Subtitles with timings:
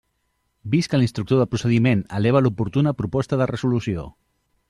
[0.75, 4.07] Vist que l'instructor del procediment eleva l'oportuna proposta de resolució.